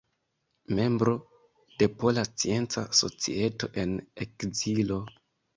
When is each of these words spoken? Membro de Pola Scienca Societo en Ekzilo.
Membro 0.79 1.11
de 1.83 1.89
Pola 2.03 2.25
Scienca 2.29 2.89
Societo 3.01 3.71
en 3.83 3.95
Ekzilo. 4.27 4.99